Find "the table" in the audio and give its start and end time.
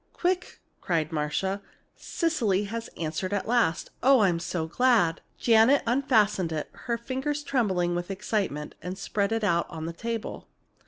9.85-10.47